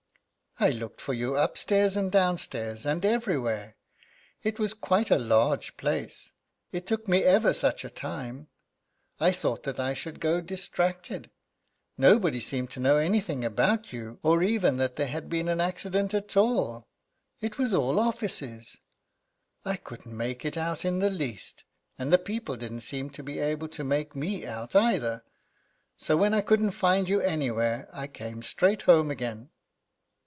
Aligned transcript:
"I 0.59 0.69
looked 0.69 1.01
for 1.01 1.13
you 1.13 1.37
upstairs 1.37 1.97
and 1.97 2.11
downstairs, 2.11 2.85
and 2.85 3.03
everywhere. 3.03 3.77
It 4.43 4.59
was 4.59 4.75
quite 4.75 5.09
a 5.09 5.17
large 5.17 5.75
place, 5.75 6.33
it 6.71 6.85
took 6.85 7.07
me 7.07 7.23
ever 7.23 7.51
such 7.51 7.83
a 7.83 7.89
time. 7.89 8.47
I 9.19 9.31
thought 9.31 9.63
that 9.63 9.79
I 9.79 9.95
should 9.95 10.19
go 10.19 10.39
distracted. 10.39 11.31
Nobody 11.97 12.39
seemed 12.39 12.69
to 12.71 12.79
know 12.79 12.97
anything 12.97 13.43
about 13.43 13.91
you, 13.91 14.19
or 14.21 14.43
even 14.43 14.77
that 14.77 14.97
there 14.97 15.07
had 15.07 15.29
been 15.29 15.47
an 15.47 15.59
accident 15.59 16.13
at 16.13 16.37
all 16.37 16.87
it 17.39 17.57
was 17.57 17.73
all 17.73 17.99
offices. 17.99 18.81
I 19.65 19.77
couldn't 19.77 20.15
make 20.15 20.45
it 20.45 20.57
out 20.57 20.85
in 20.85 20.99
the 20.99 21.09
least, 21.09 21.63
and 21.97 22.13
the 22.13 22.19
people 22.19 22.55
didn't 22.55 22.81
seem 22.81 23.09
to 23.11 23.23
be 23.23 23.39
able 23.39 23.69
to 23.69 23.83
make 23.83 24.15
me 24.15 24.45
out 24.45 24.75
either. 24.75 25.23
So 25.97 26.15
when 26.17 26.35
I 26.35 26.41
couldn't 26.41 26.69
find 26.71 27.09
you 27.09 27.19
anywhere 27.19 27.89
I 27.91 28.05
came 28.05 28.43
straight 28.43 28.83
home 28.83 29.09
again." 29.09 29.49